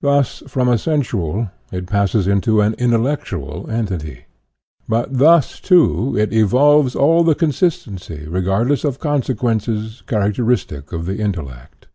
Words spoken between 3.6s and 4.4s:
entity;